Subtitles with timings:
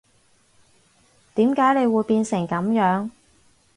[1.35, 3.11] 點解你會變成噉樣